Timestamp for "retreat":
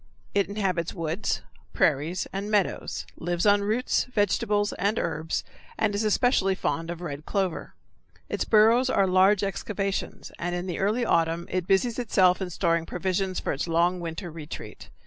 14.31-14.89